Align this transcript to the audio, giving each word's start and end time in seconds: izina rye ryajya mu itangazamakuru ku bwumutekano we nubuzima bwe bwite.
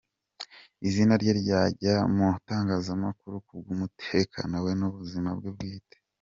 izina 0.87 1.13
rye 1.21 1.33
ryajya 1.41 1.95
mu 2.15 2.25
itangazamakuru 2.39 3.35
ku 3.45 3.53
bwumutekano 3.59 4.55
we 4.65 4.71
nubuzima 4.79 5.29
bwe 5.37 5.49
bwite. 5.55 5.97